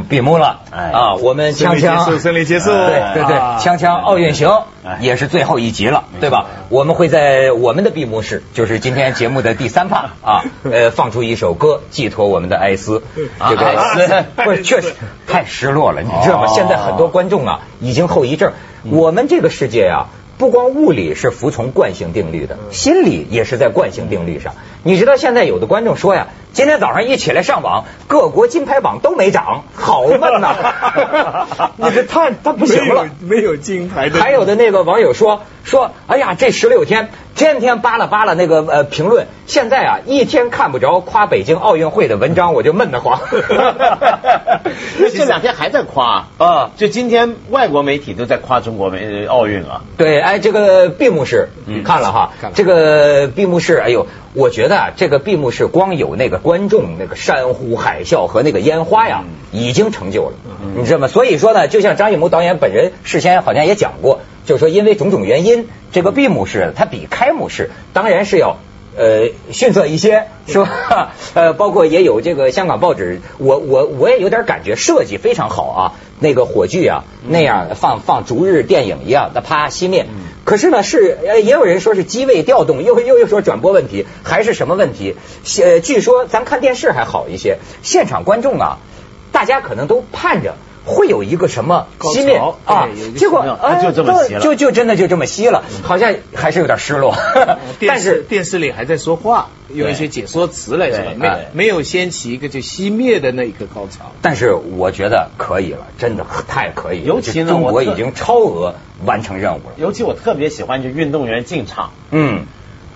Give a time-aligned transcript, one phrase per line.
[0.00, 4.50] 闭幕了，啊，我们锵锵胜利结束，对对对，锵锵奥运行
[5.00, 6.46] 也是最后一集了，对吧？
[6.70, 13.02] 我们会在我们的闭幕式，就是今天节目的第三趴 啊，呃，放出一首歌寄托我们的哀思，
[13.48, 14.94] 这个哀思不是确实
[15.26, 16.46] 太失落了，你知道吗？
[16.48, 18.52] 现在很多观众啊已经后遗症，
[18.84, 20.08] 我们这个世界啊。
[20.42, 24.54] 不光物理是服从惯性定律的，心理也是在惯性定律上。
[24.82, 31.70] 你知道现在有的观众说呀，今天早上一起来上网，各国金牌榜都没涨，好闷呐！
[31.78, 34.20] 你这太他不行了，没有金牌的。
[34.20, 43.20] 还有的那个网友说说，哎呀，这十六天天天扒拉扒拉那个呃评论，现在啊一天看不着夸北京奥运会的文章，我就闷得慌。
[45.12, 49.82] 这两天还在夸啊，就今天外国媒体都在夸中国媒奥运啊。
[49.96, 51.48] 对，哎，这个闭幕式
[51.84, 54.06] 看了哈，这个闭幕式，哎呦。
[54.34, 60.34] 我觉得啊，这个闭幕式光有那个观众那个山呼海啸和那个烟花呀，已经成就了，
[60.74, 61.08] 你知道吗？
[61.08, 68.56] 所以说呢，就像张艺谋导演本人事先好像也讲过，就是说因为种种原因，这个闭幕式它比开幕式当然是要
[68.96, 71.12] 呃逊色一些，是吧？
[71.34, 75.80] 呃，包括也有这个香港报纸，我我我也有点感觉设计非常好啊，
[76.20, 80.06] 那个火炬啊那样放放逐日电影一样的啪熄灭。
[80.44, 85.14] 可是呢，是呃，也有人说是机位调动，又又又说转播问题，还是什么问题？
[85.62, 88.78] 呃，据说咱看电视还好一些，现场观众啊，
[89.30, 97.14] 大家可能都盼着会有一个什么熄灭啊，结果啊就这么熄了，就就真的就这么熄了，好像还是有点失落。
[97.86, 99.48] 但是电视里还在说话。
[99.72, 104.12] 用一些解说词来说，没没有掀起一个就熄灭的那一个高潮。
[104.20, 107.06] 但是我觉得可以了，真的太可以了。
[107.06, 108.74] 尤其中国已经超额
[109.06, 109.72] 完成任务了。
[109.78, 112.44] 尤其我特别喜欢就运动员进场，嗯。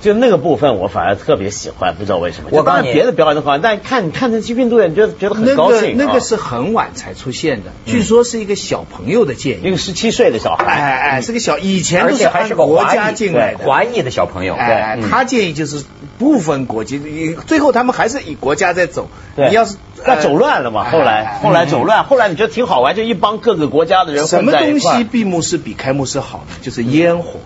[0.00, 2.50] 就那个部分，我反而特别喜欢，不知道为什么。
[2.52, 5.96] 我当然别的表演都好，但看看那些运动员，觉得觉得很高兴。
[5.96, 14.54] 那个是很晚才出现的，据说是一个小朋友的建议，一个十七岁的小孩，哎哎，是个小，以前都是还是个国家进来的华裔的小朋友。
[14.54, 15.84] 哎，他建议就是
[16.18, 19.08] 部分国籍，最后他们还是以国家在走。
[19.36, 19.76] 你要是
[20.06, 20.90] 那走乱了嘛？
[20.90, 26.54] 后来后来走乱，后来你觉得挺好玩，就一帮各个国家的人什么东西闭幕式比开幕式好呢？
[26.62, 27.40] 就是烟火。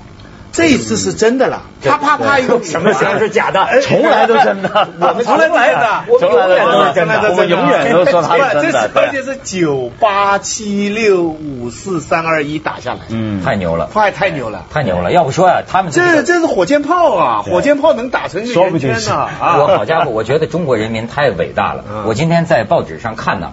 [0.52, 8.90] 这一次是真的了，啪啪啪一个什么全是假的，从来都真的，我们从来来的，我们永远都是真的，我们永远都说它是真的。
[8.94, 15.12] 而且是九八七六五四三二一打下来，嗯，太牛了，太太牛了，太牛了。
[15.12, 19.58] 要不说啊，他们这这是火箭炮啊，火箭炮能打成个圆圈呢啊！
[19.58, 21.84] 我好家伙，我觉得中国人民太伟大了。
[22.06, 23.52] 我今天在报纸上看呢，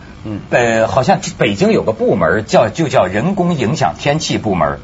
[0.50, 4.80] 呃，好像北京有个部门叫就叫人工影响天气部门。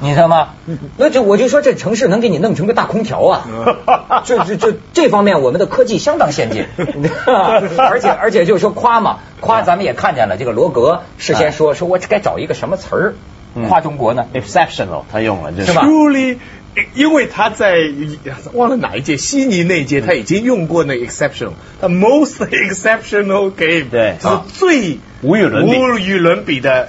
[0.00, 0.50] 你知道吗？
[0.96, 4.22] 那就我就说这城市能给你弄成个大空调啊！
[4.24, 6.64] 这这这这方面我们的科技相当先进
[7.26, 13.14] 而且而且就是说夸嘛夸，咱们也看见了，这个罗格事先说说我该找一个什么词儿
[13.68, 16.38] 夸中国呢？exceptional，他用了这是吧？Truly，
[16.94, 17.76] 因为他在
[18.52, 26.88] 忘了哪一届悉尼那届他已经用过那 exceptional，他 most exceptional game，对，是最无与伦比无与伦比的。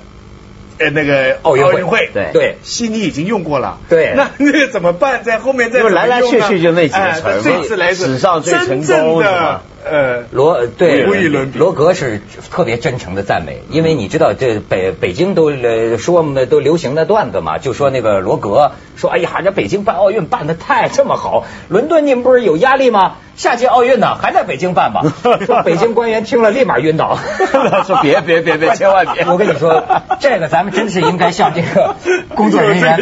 [0.77, 5.23] 呃，那个奥运会，对对，悉尼已经用过了，对，那那个怎么办？
[5.23, 9.61] 在后面再来来去去就那几个词儿这次来史上最成功的。
[9.87, 12.19] 呃，罗对罗格是
[12.49, 15.51] 特别真诚的赞美，因为你知道这北北京都
[15.97, 23.17] 说都流行的段子嘛，就说那个罗格说，哎呀，这北京办奥运办的太这么好，伦敦你们不是有压力吗？
[23.35, 25.01] 下届奥运呢还在北京办吧？
[25.45, 27.17] 说北京官员听了立马晕倒，
[27.85, 29.25] 说别别别别，千万别！
[29.25, 29.83] 我跟你说，
[30.19, 31.95] 这个咱们真是应该向这个
[32.35, 32.97] 工作人员，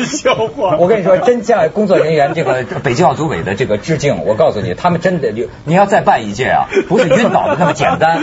[0.79, 4.25] 我跟你说，真向工作人员这个北京奥组委的这个致敬。
[4.25, 6.65] 我告诉你，他们真的就你要再办一届啊！
[6.87, 8.21] 不是晕倒的那么简单，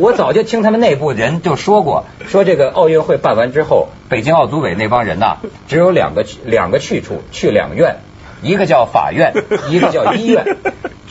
[0.00, 5.36] 我早就听他们内部人就说过，说这个奥运会办完之后，北京奥组委那帮人呐，
[5.68, 7.96] 只有两个两个去处，去两院，
[8.42, 9.34] 一个叫法院，
[9.68, 10.56] 一个叫医院。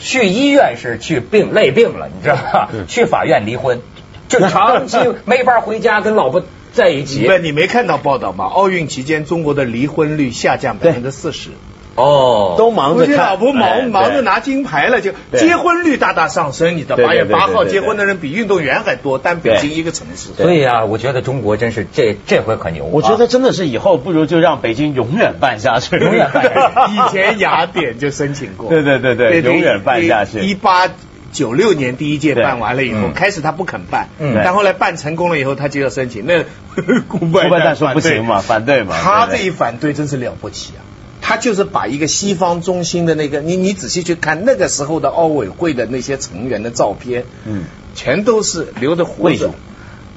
[0.02, 2.70] 去医院是去病累病了，你知道吧？
[2.88, 3.82] 去法院离婚，
[4.28, 6.44] 就 长期没法回家跟老婆
[6.74, 7.26] 在一起。
[7.28, 8.46] 不，你没看到报道吗？
[8.46, 11.50] 奥运期间，中国的离婚率下降百分之四十。
[12.00, 16.78] 哦，都忙着，老婆忙忙着拿金牌了，就结婚率大大上升。
[16.78, 20.30] 你知道，八月八号结婚的人比运动员还多，单北京一个城市。
[20.38, 22.86] 对呀啊，我觉得中国真是这这回可牛。
[22.86, 26.94] 我觉得真的是以后不如就让北京永远办下去，永远办下去。
[26.96, 30.40] 以前雅典就申请过，对对对对，永远办下去。
[30.40, 30.90] 一八
[31.32, 36.26] 九六年第一届办完了以后，开始他不肯办，嗯但后来办成功了以后，他就要申请。
[36.26, 36.44] 那
[37.08, 38.96] 顾拜旦说不行嘛，反对嘛。
[39.02, 40.82] 他这一反对真是了不起啊！
[41.30, 49.52] 他就是把一个西方中心的那个，你你仔细去看那个时候的奥委会的那些成员的照片，嗯，全都是留着胡子，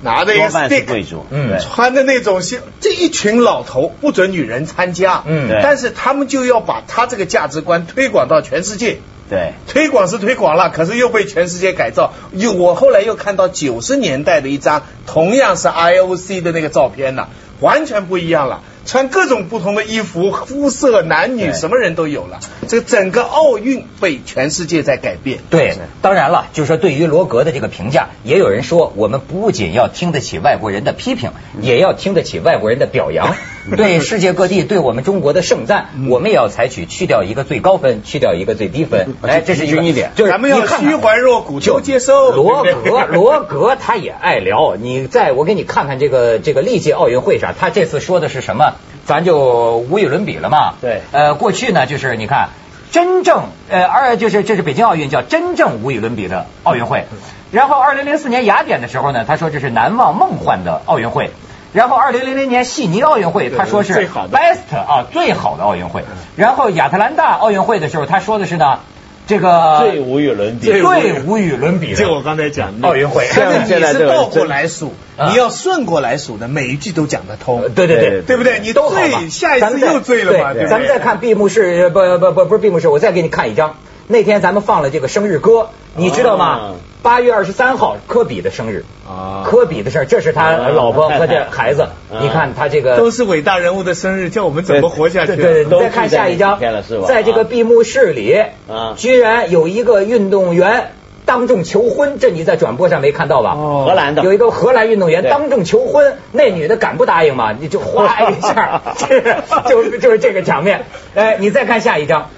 [0.00, 9.00] 拿着一 stick，贵族，嗯对穿的那种西，这一群老头不准女人参加，嗯但是他们就要把他这个价值观推广到全世界。
[9.28, 12.14] 对，推广是推广了，可是又被全世界改造。
[12.32, 17.28] 又我后来又看到九十年代的一张同样是 IOC 的那个照片了，
[17.60, 18.62] 完全不一样了。
[18.84, 22.40] 穿各种不同的衣服，肤色、男女，什么人都有了。
[22.69, 25.38] 这整个奥运被全世界在改变。
[25.50, 31.31] 对，当然了，就是说对于罗格的这个评价，也有人说，我们不仅要听得起外国人的批评，
[31.61, 33.37] 也要听得起外国人的表扬。
[33.76, 39.14] 对世界各地对我们中国的盛赞，我们也要采取去掉一个最高分，去掉一个最低分。
[39.22, 42.32] 哎，这是一个一点就是咱们要虚怀若谷，就接受。
[42.32, 44.76] 罗格，罗格他也爱聊。
[44.76, 48.74] 你在我给你看看这个这个历届奥运会上，他这次说的是什么？
[49.06, 50.74] 咱就无与伦比了嘛。
[50.80, 52.48] 对呃，过去呢，就是你看，
[52.90, 57.04] 真正呃，二就是这是北京奥运叫真正无与伦比的奥运会。
[57.50, 61.30] 然后二零零四年雅典的时候呢，他说这是难忘梦幻的奥运会。
[61.72, 66.04] 然后二零零零年悉尼奥运会，他说是最好的 best 啊最好的奥运会。
[66.36, 68.80] 然后亚特兰大奥运会的时候，他说的是呢
[69.26, 70.66] 这个最无与伦比。
[70.66, 73.26] 最最无与伦比的就我刚才讲的奥运会。
[73.34, 77.69] 但是你是倒过来数，啊你要顺过来数的，每一句都讲得通呃。
[77.69, 78.60] 对对对，对不对？
[78.60, 80.32] 你都醉，下一次又醉了
[80.69, 83.76] 咱们再看闭幕式，不不不不是闭幕式，我再给你看一张。
[84.08, 86.74] 那天咱们放了这个生日歌，你知道吗啊？
[87.02, 88.84] 八月二十三号，科比的生日。
[89.08, 91.82] 啊科比的事儿，这是他啊老婆和这 孩子。
[91.82, 95.37] 啊你看他这个都是伟大人物的生日，叫我们怎么活下去啊？
[95.37, 96.58] 对对，对你再看下一张
[97.06, 98.32] 在这个闭幕式里
[98.70, 100.93] 啊，居然有一个运动员
[101.25, 103.55] 当众求婚，这你在转播上没看到吧？
[103.56, 107.52] 哦荷兰的有一个荷兰运动员当众求婚，那女的敢不答应吗？
[107.58, 109.20] 你就哗一下， 这
[109.69, 110.84] 就就是这个场面。
[111.14, 112.31] 哎，你再看下一张，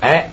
[0.00, 0.30] 哎，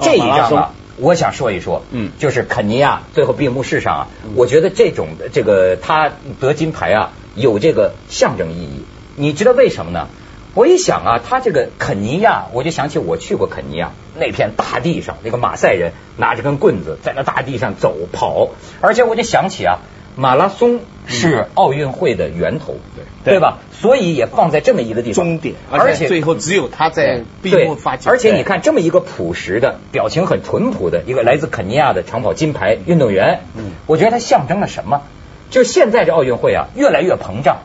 [0.00, 8.84] 这一张啊，我想说一说，嗯就是肯尼亚最后闭幕式上啊，我觉得这种的这个他得金牌啊，有这个象征意义。
[9.16, 10.08] 你知道为什么呢？
[10.54, 18.50] 我一想啊，他这个肯尼亚，我就想起我去过肯尼亚那片大地上，那个马赛人拿着根棍子在那大地上走跑，
[18.80, 19.78] 而且我就想起啊，
[20.14, 23.58] 马拉松是奥运会的源头，对对吧？
[23.72, 28.08] 所以也放在这么一个地方，终点，而且最后只有他在闭幕发起。
[28.08, 35.02] 而且你看这么一个朴实的、表情很淳朴的一个来自肯尼亚的长跑金牌运动员，嗯我觉得它象征了什么？
[35.50, 37.58] 就是现在这奥运会啊，越来越膨胀，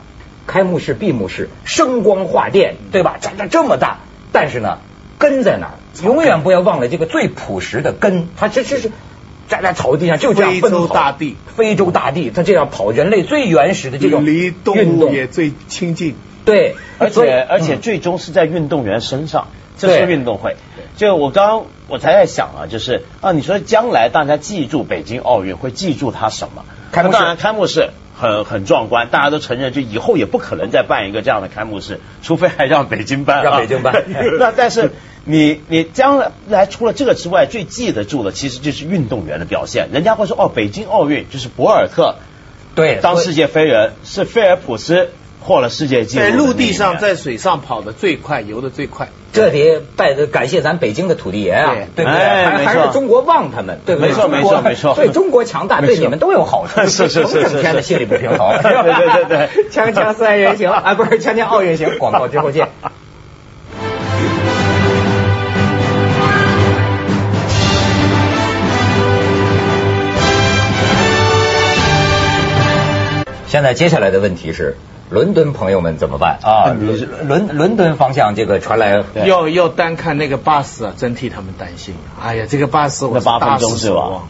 [0.46, 3.16] 开幕式、闭幕式声光化电，对吧？
[3.20, 4.00] 长得这么大，
[4.32, 4.78] 但是呢，
[5.18, 5.74] 根在哪儿？
[6.04, 8.90] 永远不要忘了这个最朴实的根，它这这是。
[9.50, 16.14] 站在草地上就这样非洲奔跑大地，非洲大地，它这样跑，人类最原始的这种离动运动，物也最亲近。
[16.44, 20.56] 对，而且而且嗯最终是在运动员身上，这是运动会。
[20.96, 26.64] 就我刚刚我才在想啊，就是啊，你说将来大家记住北京奥运会记住它什么？
[26.92, 27.90] 开幕式当然开幕式
[28.20, 34.04] 很很壮观，大家都承认，就以后也不可能再办一个这样的开幕式，除非还让北京办、啊，让北京办
[34.38, 34.92] 那但是
[35.24, 39.88] 你你将来除了这个之外，最记得住的其实就是运动员的表现。
[39.92, 42.16] 人家会说哦，北京奥运就是博尔特
[42.74, 46.24] 对当世界飞人，是菲尔普斯获了世界纪录。
[46.24, 49.08] 在陆地上，在水上跑得最快，游得最快。
[49.32, 52.20] 这得拜的感谢咱北京的土地爷啊，对对不对？
[52.20, 54.08] 还还是中国旺他们，对不对？
[54.08, 56.80] 没错中国没错没错对中国强大，对你们都有好处。
[56.90, 58.58] 是是是整天的心里不平衡。
[58.62, 62.68] 对对对对 锵锵三人行啊，不是锵锵奥运行，广告之后见。
[73.46, 74.76] 现在接下来的问题是，
[75.10, 76.72] 伦敦朋友们怎么办啊？
[76.72, 81.94] 伦伦伦敦方向这个传来要要单看那个巴士啊，真替他们担心。
[82.22, 84.22] 哎呀，这个巴士我那八分钟是吧？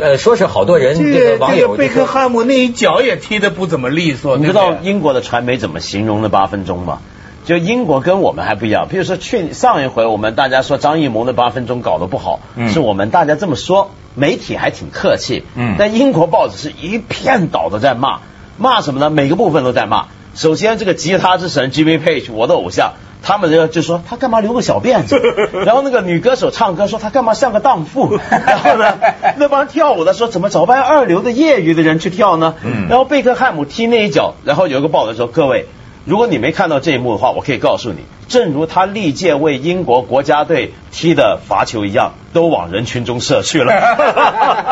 [0.00, 7.00] 呃，说是好多人这这个个这个贝网友就说克汉姆那一脚也踢得不怎么利索，你知道英国的传媒怎么形容那八分钟吗？
[7.44, 18.20] 就英国跟我们还不一样，比如说去上一回我们大家说张艺谋的八分钟搞得不好，嗯是我们大家这么说，媒体还挺客气，嗯但英国报纸是一片倒的在骂，
[18.62, 19.10] 骂什么呢？
[19.10, 20.06] 每个部分都在骂。
[20.34, 22.92] 首先这个吉他之神 Jimmy Page，我的偶像，
[23.22, 25.20] 他们就就说他干嘛留个小辫子，
[25.66, 28.98] 然后那个女歌手唱歌说他干嘛像个荡妇， 然后呢，
[29.36, 32.54] 那帮跳舞的说怎么找班二流的业余的人去跳呢？
[32.64, 35.66] 嗯然后贝克汉姆踢那一脚，然后有一个报道说各位。
[36.04, 43.72] 如果你没看到这一幕的话，我可以告诉你，正如他历届为英国国家队踢的罚球一样，都往人群中射去了。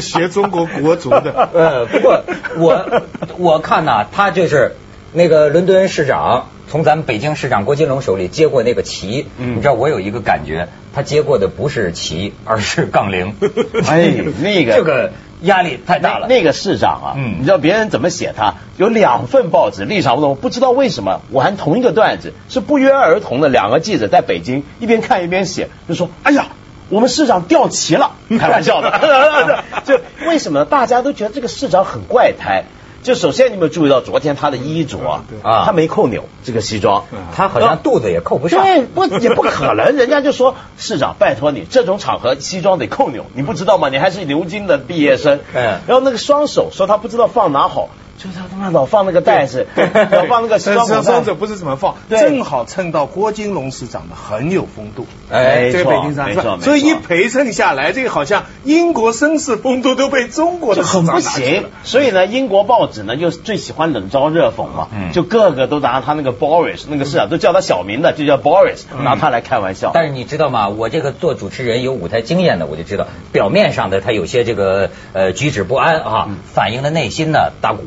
[0.00, 1.48] 学中国国足的。
[1.54, 2.22] 呃，不过
[2.58, 3.02] 我
[3.38, 4.76] 我看呐、他就是
[5.12, 13.34] 那个伦敦市长，从咱们北京市长郭金龙手里接过那个旗，嗯你知道我有一个感觉，他接过的不是旗，而是杠铃。
[13.88, 16.26] 哎那个这个压力太大了。
[16.28, 18.54] 那个市长啊，嗯你知道别人怎么写他？
[18.76, 26.46] 有两份报纸立场不同，不知道为什么我还同一个段子，是不约而同的两个记者在北京一边看一边写，就说：“哎呀。”
[26.90, 30.64] 我们市长掉旗了， 开玩笑的， 就为什么？
[30.66, 32.64] 大家都觉得这个市长很怪胎。
[33.02, 35.24] 就首先你有没有注意到昨天他的衣着啊？
[35.42, 37.04] 啊他没扣钮，这个西装，
[37.34, 38.62] 他好像肚子也扣不上。
[38.62, 43.88] 对， 不也不可能，人家就说市长，拜托你，这种场合西装得扣钮，你不知道吗？
[43.88, 45.40] 你还是牛津的毕业生。
[45.54, 47.88] 嗯然后那个双手说他不知道放哪好，
[48.22, 49.66] 就是他他妈老放那个袋子，
[50.12, 51.34] 老放那个西但装口袋是双手。
[51.34, 55.06] 不是怎么放，正好蹭到郭金龙市长的很有风度。
[55.30, 69.92] 哎这个北京市没错长，所以一陪衬下来，这个好像英国绅士风度都被中国的市就很不长拿去行了。，所以呢，英国报纸呢就最喜欢冷嘲热讽嘛，嗯就个个都拿他那个 Boris 那个市长都叫他小名的，就叫 Boris，拿他来开玩笑。
[69.94, 70.68] 但是你知道吗？
[70.68, 77.84] 我这个做主持人有舞台经验的，我就知道，表面上的他有些这个呃举止不安啊，嗯反映的内心呢打鼓，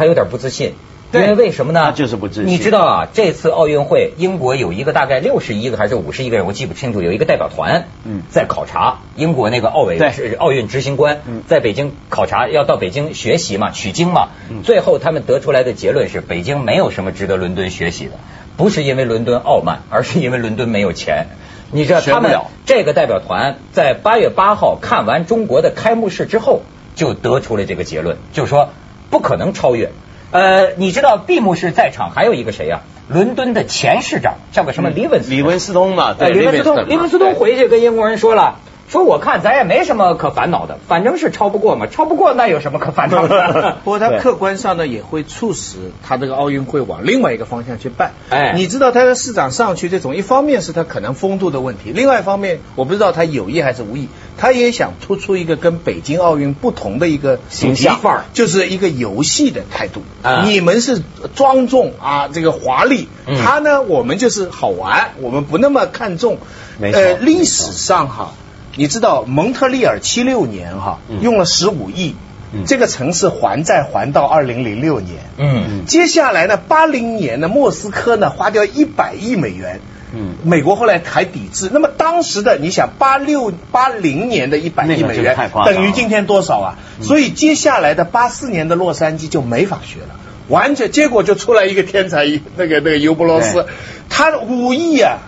[0.00, 0.72] 他有点不自信。
[1.12, 1.86] 因为为什么呢？
[1.86, 14.28] 他就是不自信你知道啊，这次奥运会，英国有一个大概六十一个还是五十一个人，我记不清楚，有一个代表团嗯在考察英国那个奥委是奥运执行官嗯在北京考察，要到北京学习嘛，取经嘛。
[14.48, 18.12] 嗯最后他们得出来的结论是，北京没有什么值得伦敦学习的，
[18.56, 21.26] 不是因为伦敦傲慢，而是因为伦敦没有钱。
[21.72, 26.62] 你知道他们这个代表团在八月八号看完中国的开幕式之后，
[26.94, 28.70] 就得出了这个结论，就是说
[29.10, 29.90] 不可能超越。
[30.30, 38.56] 呃，你知道闭幕式在场还有一个谁呀、伦敦的前市长叫个什么李文斯李文斯通嘛，哎，对，李文斯通，李文斯通回去跟英国人说了。
[38.88, 43.76] 说我看咱也没什么可烦恼的，反正是超不过嘛，超不过那有什么可烦恼的？
[43.84, 48.10] 不过他客观上呢，也会促使他这个奥运会往另外一个方向去办。
[48.30, 54.08] 哎你知道他的市长上去这种，一方面是他可能风度的问题，另外一方面我不知道他有意还是无意，
[54.40, 60.02] 他也想突出一个跟北京奥运不同的一个形象范儿，就是一个游戏的态度。
[60.22, 61.02] 啊你们是
[61.34, 66.38] 庄重啊，这个华丽，嗯他呢，我们就是好玩，我们不那么看重。
[66.78, 68.32] 没错呃，历史上哈。
[68.76, 72.14] 你知道蒙特利尔七六年哈、嗯用了十五亿，
[72.54, 75.18] 嗯这个城市还债还到二零零六年。
[75.36, 79.80] 嗯，接下来呢，八零年呢，莫斯科呢花掉一百亿美元。
[80.14, 81.70] 嗯美国后来还抵制。
[81.72, 86.78] 那么当时的你想，八六八零年的一百亿美元等于今天多少啊？
[87.02, 90.16] 所以接下来的八四年的洛杉矶就没法学了，
[90.48, 92.24] 完全结果就出来一个天才，
[92.56, 93.66] 那个那个尤伯罗斯对，
[94.08, 95.18] 他五亿啊。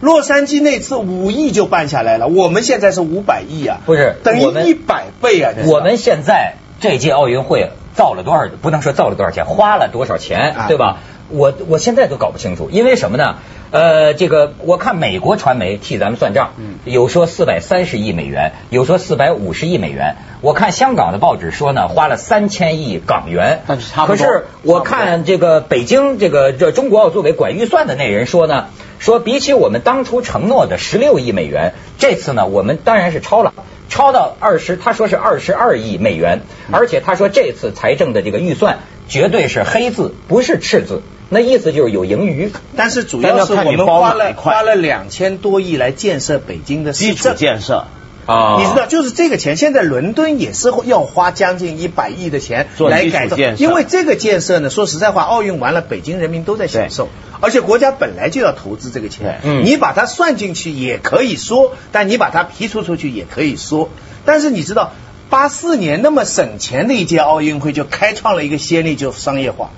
[0.00, 5.52] 洛杉矶那次五亿就办下来了，我们现在是五百亿啊，不是等于一百倍啊！
[5.66, 8.48] 我们现在这届奥运会造了多少？
[8.60, 10.98] 不能说造了多少钱，花了多少钱，啊对吧？
[11.32, 13.36] 我我现在都搞不清楚，因为什么呢？
[13.70, 20.16] 呃，这个我看美国传媒替咱们算账，嗯有说四百三十亿美元，有说四百五十亿美元。
[20.42, 23.62] 我看香港的报纸说呢，花了三千亿港元。
[23.66, 28.66] 但是差不多可是我看这个北京这个这中国奥组委管预算的那人说呢，
[28.98, 33.54] 说比起我们当初承诺的十六亿美元，这次呢我们当然是超了。
[33.88, 42.52] 超到二十，他说是二十二亿美元，而且他说这次财政的这个预算绝对是黑字，不是赤字，那意思就是有盈余。
[42.76, 47.30] 但是主要要是我们花了花了两千多亿来建设北京的基础。
[47.34, 47.86] 建设
[48.26, 57.08] 啊你知道，就是这个钱，现在伦敦也是要花将近一百亿的钱来改造因为这个建设呢，说实在话，奥运完了，北京人民都在享受，
[57.40, 63.88] 而且国家本来就要投资这个钱，嗯你把它算进去也可以说，但你把它批出出去也可以说，
[64.24, 64.92] 但是你知道，
[65.28, 69.70] 八四年那么省钱的一届奥运会就开创了一个先例，就商业化。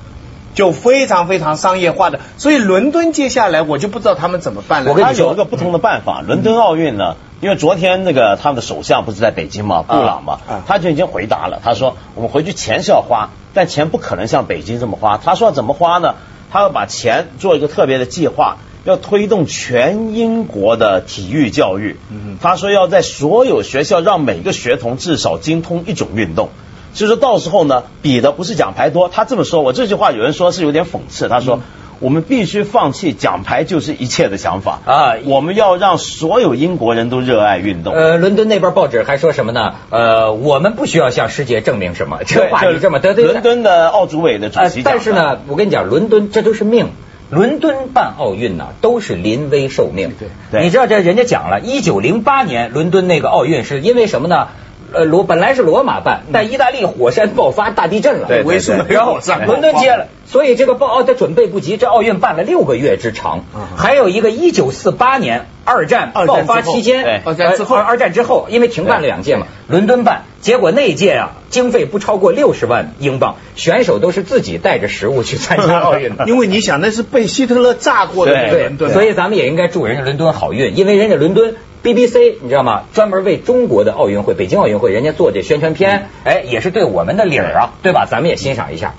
[0.54, 4.86] 就非常非常商业化的，所以伦敦接下来我就不知道他们怎么办了。
[4.86, 6.20] 他我跟你说有一个不同的办法。
[6.20, 15.18] 伦敦奥运呢，因为昨天那个他们的首相不是在北京嘛，布朗嘛啊，他就已经回答了，他说我们回去钱是要花，但钱不可能像北京这么花。
[15.18, 16.14] 他说怎么花呢？
[16.52, 21.96] 他要把钱做一个特别的计划，要推动全英国的体育教育。
[22.40, 26.50] 他说要在所有学校让每个学童至少精通一种运动。
[26.94, 29.10] 所以说到时候呢，比的不是奖牌多。
[29.10, 31.28] 他这么说，我这句话有人说是有点讽刺。
[31.28, 31.60] 他说。
[32.00, 37.94] 我们必须放弃奖牌就是一切的想法啊我们要让所有英国人都热爱运动。
[37.94, 39.76] 呃，伦敦那边报纸还说什么呢？
[39.90, 46.88] 呃，我们不需要向世界证明什么，这话你这么得罪伦敦的奥组委的主呃席但是呢，我跟你讲，伦敦这都是命。
[47.30, 50.12] 伦敦办奥运呢，都是临危受命。
[50.18, 54.48] 对对你知道这人家讲了，一九零八年伦敦那个奥运是因为什么呢？
[54.94, 63.44] 呃罗本来是罗马办，但意大利火山爆发大地震了，对对为什么然后火山伦敦接了，所以这个报奥他准备不及，这奥运办了六个月之长。
[63.76, 67.76] 还有一个一九四八年二战爆发期间，二战之后。
[67.76, 76.24] 呃二战之后，因为停办了两届嘛，伦敦办，结果那一届啊，经费不超过六十万英镑，选手都是自己带着食物去参加奥运的。
[76.28, 82.84] 因为你想那是被希特勒炸过的伦敦，所以咱们也应该祝人家伦敦好运，因为人家伦敦 BBC 你知道吗？
[82.94, 88.06] 专门为中国的奥运会、北京奥运会，人家做这宣传片，哎，也是对我们的理儿啊，对吧？
[88.10, 88.94] 咱们也欣赏一下。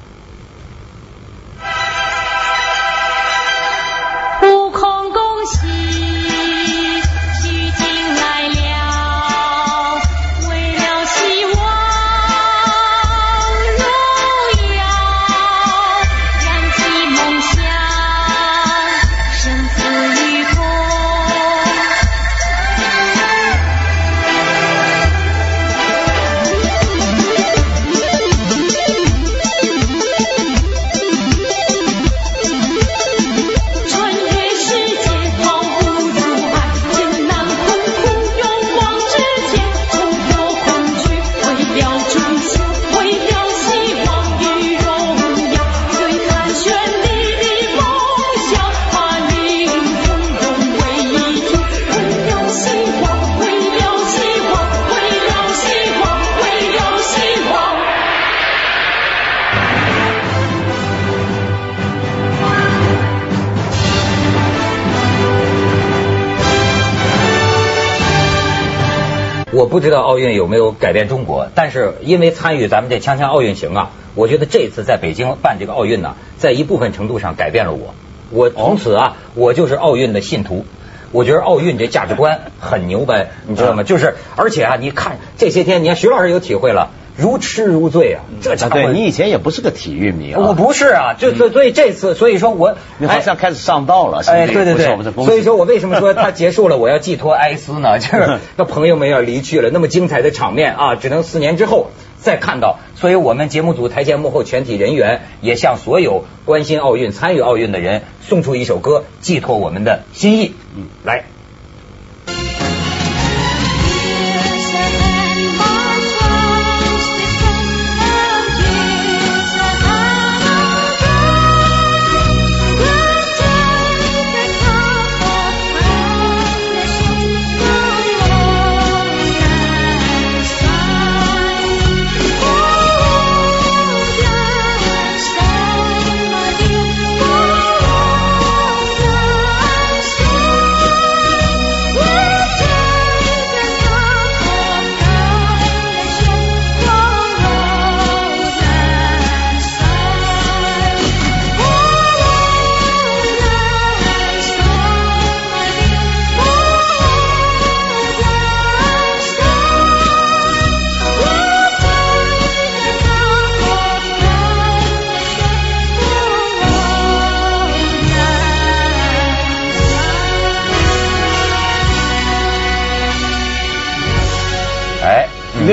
[69.55, 77.95] 我不知道奥运有没有改变中国，但是因为参与咱们这锵锵奥运行啊，我觉得这次在北京办这个奥运呢，在一部分程度上改变了我。
[78.31, 80.65] 我从此啊，我就是奥运的信徒。
[81.13, 83.83] 我觉得奥运这价值观很牛掰，你知道吗？
[83.83, 94.85] 就是而且啊，你看这些天，你看徐老师有体会了，如痴如醉啊，这家啊，伙对你以前也不是个体育迷啊，我不是啊，就所所以这次，所以说我你好像开始上道了，哎，对对对，
[95.23, 97.99] 所以说我为什么说它结束了，我要寄托哀思呢？
[97.99, 102.79] 就是那朋友们要离去了，那么精彩的场面啊，只能四年之后再看到。
[102.95, 110.53] 所以我们节目组台前幕后全体人员也向所有关心奥运、参与奥运的人送出一首歌，寄托我们的心意。
[110.75, 111.25] 嗯，来。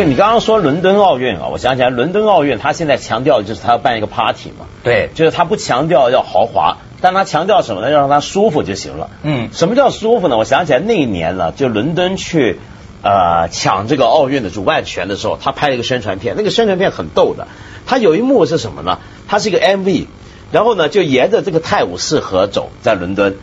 [0.03, 7.91] 对你刚刚说伦敦奥运啊，我想起来伦敦奥运，他现在强调就是他要办一个 party 嘛，对，就是他不强调要豪华，但他强调什么呢？
[7.91, 9.11] 要让他舒服就行了。
[9.23, 10.37] 嗯什么叫舒服呢？
[10.37, 12.59] 我想起来那一年呢，就伦敦去
[13.03, 17.47] 呃抢这个奥运的主办权的时候，他拍了一个宣传片，那个宣传片很逗的。
[17.87, 18.99] 他有一幕是什么呢？
[19.29, 20.07] 它是一个 MV，
[20.51, 23.37] 然后呢就沿着这个泰晤士河走，在伦敦，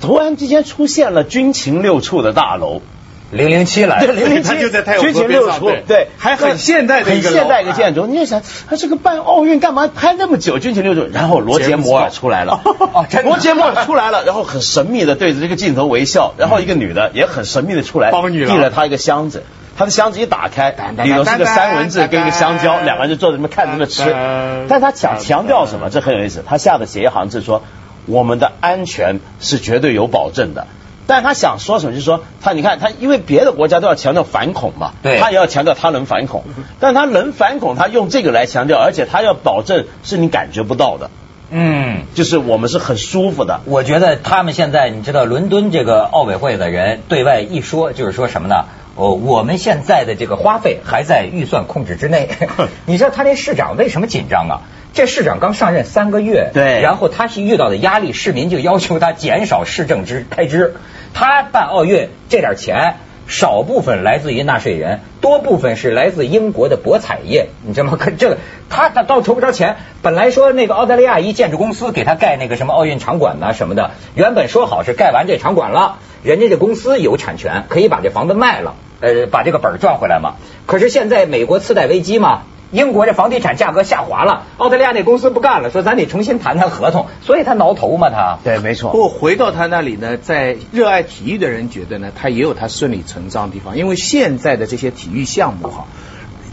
[0.00, 2.80] 突然之间出现了军情六处的大楼。
[3.30, 8.06] 零零七来对， 零零七就在太六处，边上对对，还很现代的一个很现代一个建筑。
[8.06, 10.58] 你也想，他这个办奥运干嘛拍那么久？
[10.58, 19.44] 军情六处，然后罗杰摩尔出来了， 哦罗杰摩尔出来了，然后很神秘的对着这个镜头微笑，然后一个女的也很神秘的出来，递了他一个箱子。
[19.78, 24.14] 他的箱子一打开，里头是个三文治跟一个香蕉，两个人就坐在那边看着那么吃。
[24.68, 25.88] 但他想强调什么？
[25.88, 26.44] 这很有意思。
[26.46, 27.62] 他下的写一行字说
[28.04, 30.66] ：“我们的安全是绝对有保证的。”
[31.10, 31.92] 但他想说什么？
[31.92, 36.44] 就是说他你看他，因为别的国家都要强调反恐嘛，对他也要强调他能反恐，
[36.78, 41.10] 但他能反恐，他用这个来强调，而且他要保证是你感觉不到的，
[41.50, 42.02] 嗯。
[42.14, 43.60] 就是我们是很舒服的。
[43.64, 48.64] 我觉得他们现在，你知道，伦敦这个奥委会的人对外一说，就是说什么呢？
[48.96, 52.28] 哦，我们现在的这个花费还在预算控制之内。
[52.86, 54.60] 你知道他这市长为什么紧张啊？
[54.92, 60.74] 这市长刚上任三个月，对然后他是遇到的压力，市民就要求他减少市政支开支。
[61.12, 62.96] 他办奥运这点钱，
[63.26, 67.96] 少部分来自于纳税人，多部分是来自英国的博彩业，你知道吗？
[68.00, 69.76] 可这个他他倒筹不着钱。
[70.02, 80.34] 本来说那个澳大利亚一建筑公司给他盖那个什么奥运场馆呐、什么的，原本说好是盖完这场馆了，人家这公司有产权，可以把这房子卖了，呃，把这个本儿赚回来嘛。
[80.66, 82.42] 可是现在美国次贷危机嘛。
[82.72, 88.38] 英国这房地产价格下滑了，澳大利亚那公司不干了，说咱得重新谈谈合同，所以他挠头嘛，他。
[88.44, 88.92] 对，没错。
[88.92, 95.86] 不过回到他那里呢，在热爱体育的人觉得呢，他也有他顺理成章的地方，因为现在的这些体育项目哈，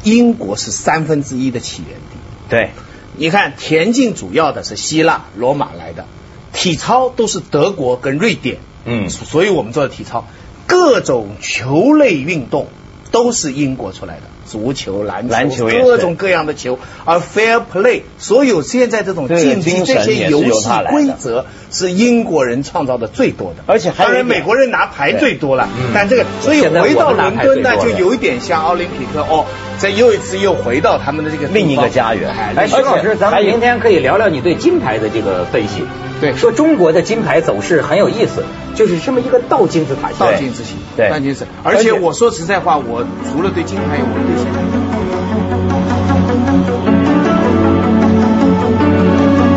[0.03, 2.17] 英国是三分之一的起源地。
[2.49, 2.71] 对，
[3.15, 6.05] 你看田径主要的是希腊、罗马来的，
[6.51, 10.25] 体操都是德国跟瑞典，嗯所以我们做的体操，
[10.65, 12.67] 各种球类运动
[13.11, 14.23] 都是英国出来的。
[14.49, 29.45] 足球、篮球、篮球各种各样的球，而 fair play，所有现在这种竞技这些游戏规则是英国人创造的最多的，而且还有当然美国人拿牌最多了，但这个所以回到伦敦呢，就有一点像奥林匹克哦，
[29.79, 32.29] 这又一次又回到他们的这个另一个家园。
[32.31, 35.83] 哎哎，徐老师，咱们明天可以聊聊你对金牌的这个分析。
[36.21, 36.35] 对。
[36.35, 38.43] 说中国的金牌走势很有意思，
[38.75, 40.17] 就是这么一个倒金字塔形。
[40.19, 41.09] 倒金字形，对。
[41.09, 41.45] 倒金字。
[41.63, 45.36] 而且我说实在话，我除了对金牌有，我对 Thank you.